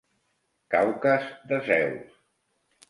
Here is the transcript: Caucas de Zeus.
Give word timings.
Caucas 0.75 1.29
de 1.53 1.63
Zeus. 1.71 2.21